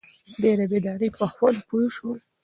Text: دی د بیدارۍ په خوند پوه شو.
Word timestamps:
دی 0.41 0.51
د 0.59 0.61
بیدارۍ 0.71 1.09
په 1.17 1.25
خوند 1.31 1.59
پوه 1.67 1.87
شو. 1.95 2.09